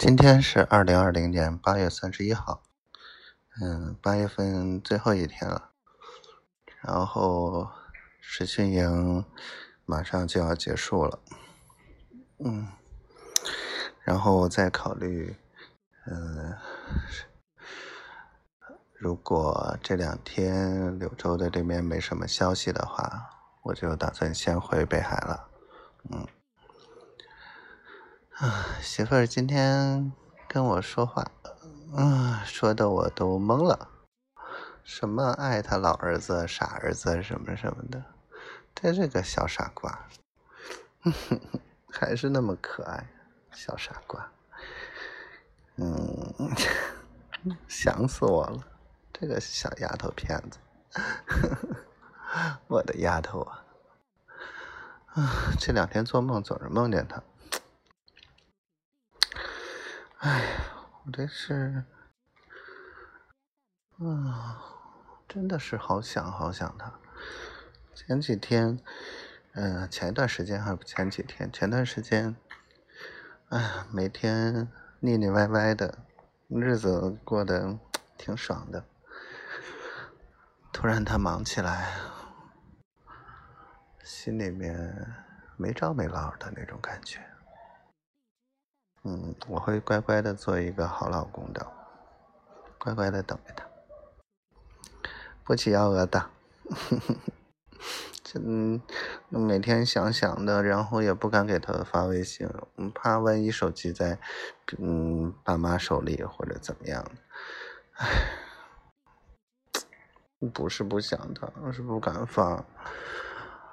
[0.00, 2.62] 今天是二零二零年八月三十一号，
[3.60, 5.72] 嗯，八月份最后一天了，
[6.80, 7.68] 然后
[8.18, 9.22] 实训营
[9.84, 11.18] 马上就要结束了，
[12.38, 12.68] 嗯，
[14.02, 15.36] 然后我再考虑，
[16.06, 16.56] 嗯，
[18.94, 23.28] 如果这两天柳州的这边没什么消息的话，
[23.64, 25.50] 我就打算先回北海了，
[26.10, 26.26] 嗯。
[28.40, 30.10] 啊，媳妇儿今天
[30.48, 31.30] 跟我说话，
[31.94, 33.88] 啊，说的我都懵了。
[34.82, 38.02] 什么爱他老儿子、傻儿子什么什么的，
[38.74, 40.06] 他这个小傻瓜，
[41.92, 43.06] 还是那么可爱，
[43.52, 44.26] 小傻瓜。
[45.76, 46.32] 嗯，
[47.68, 48.64] 想死我了，
[49.12, 50.58] 这个小丫头片子，
[52.68, 53.64] 我的丫头啊，
[55.12, 57.22] 啊，这两天做梦总是梦见他。
[60.20, 60.50] 哎呀，
[61.06, 61.82] 我这是，
[63.96, 64.60] 啊，
[65.26, 66.92] 真的是好想好想他。
[67.94, 68.78] 前几天，
[69.52, 72.36] 嗯，前一段时间还不前几天，前段时间，
[73.48, 74.68] 哎呀，每天
[75.00, 76.00] 腻腻歪歪的，
[76.48, 77.78] 日子过得
[78.18, 78.84] 挺爽的。
[80.70, 81.94] 突然他忙起来，
[84.04, 85.14] 心里面
[85.56, 87.24] 没着没落的那种感觉。
[89.02, 91.66] 嗯，我会乖乖的做一个好老公的，
[92.78, 93.64] 乖乖的等着他，
[95.42, 96.30] 不起要鹅的，
[98.34, 98.80] 嗯，
[99.30, 102.46] 每天想想的，然后也不敢给他发微信，
[102.94, 104.18] 怕万一手机在
[104.78, 107.02] 嗯爸妈手里或者怎么样，
[107.94, 108.06] 唉，
[110.52, 112.64] 不是不想他，是不敢发，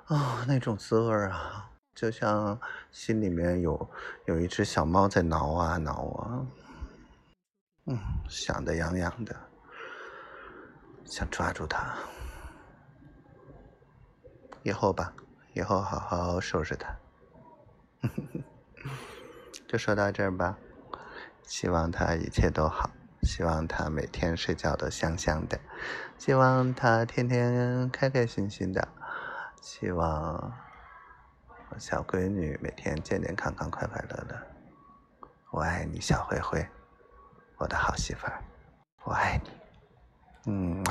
[0.06, 1.70] 啊，那种滋味啊。
[1.98, 2.60] 就像
[2.92, 3.90] 心里面有
[4.26, 6.46] 有一只小猫在挠啊挠啊，
[7.88, 7.98] 嗯，
[8.30, 9.36] 想的痒痒的，
[11.06, 11.96] 想抓住它。
[14.62, 15.12] 以后吧，
[15.54, 16.96] 以后好好收拾它。
[19.68, 20.56] 就说到这儿吧，
[21.42, 22.92] 希望它一切都好，
[23.24, 25.60] 希望它每天睡觉都香香的，
[26.20, 28.88] 希望它天天开开心心的，
[29.64, 30.54] 希望。
[31.80, 34.42] 小闺女每天健健康康、快快乐乐。
[35.52, 36.66] 我爱你，小灰灰，
[37.58, 38.42] 我的好媳妇儿，
[39.04, 39.50] 我爱你，
[40.52, 40.84] 嗯。